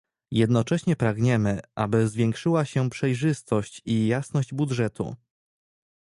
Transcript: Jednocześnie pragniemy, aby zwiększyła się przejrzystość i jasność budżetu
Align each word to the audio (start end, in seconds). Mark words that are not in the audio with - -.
Jednocześnie 0.31 0.95
pragniemy, 0.95 1.59
aby 1.75 2.07
zwiększyła 2.07 2.65
się 2.65 2.89
przejrzystość 2.89 3.81
i 3.85 4.07
jasność 4.07 4.53
budżetu 4.53 5.15